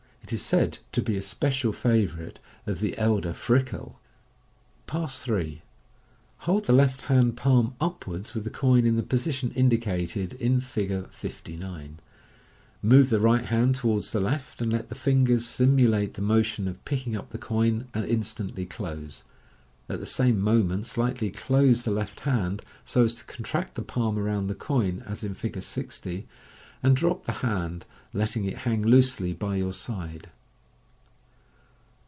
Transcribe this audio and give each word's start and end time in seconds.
It 0.23 0.35
is 0.35 0.41
said 0.41 0.77
to 0.93 1.01
be 1.01 1.17
a 1.17 1.21
special 1.21 1.73
favourite 1.73 2.39
of 2.65 2.79
the 2.79 2.97
elder 2.97 3.33
Frikell. 3.33 3.99
Pass 4.87 5.21
3.— 5.23 5.61
Hold 6.45 6.63
the 6.65 6.71
left 6.73 7.01
hand 7.01 7.35
palm 7.35 7.75
upwards, 7.81 8.33
with 8.33 8.45
the 8.45 8.49
coin 8.49 8.85
in 8.85 8.95
the 8.95 9.03
position 9.03 9.51
indicated 9.55 10.31
in 10.35 10.61
Fig. 10.61 11.09
59. 11.09 11.99
Move 12.81 13.09
the 13.09 13.19
right 13.19 13.43
hand 13.47 13.75
towards 13.75 14.13
the 14.13 14.21
left, 14.21 14.61
and 14.61 14.71
let 14.71 14.87
the 14.87 14.95
fingers 14.95 15.45
simulate 15.45 16.13
the 16.13 16.21
motion 16.21 16.69
of 16.69 16.85
picking 16.85 17.17
up 17.17 17.31
the 17.31 17.37
Goin, 17.37 17.87
and 17.93 18.05
instantly 18.05 18.65
close. 18.65 19.25
At 19.89 19.99
the 19.99 20.05
same 20.05 20.39
moment 20.39 20.85
slightly 20.85 21.29
close 21.29 21.83
the 21.83 21.91
left 21.91 22.21
hand, 22.21 22.61
so 22.85 23.03
as 23.03 23.15
to 23.15 23.25
contract, 23.25 23.75
the 23.75 23.81
palm 23.81 24.17
around 24.17 24.47
the 24.47 24.55
coin, 24.55 25.03
as 25.05 25.25
in 25.25 25.33
Fig. 25.33 25.61
60, 25.61 26.25
and 26.83 26.95
drop 26.95 27.25
the 27.25 27.31
hand, 27.43 27.85
letting 28.11 28.43
it 28.43 28.57
harg 28.59 28.83
loosely 28.83 29.33
by 29.33 29.55
your 29.55 29.71
side. 29.71 30.27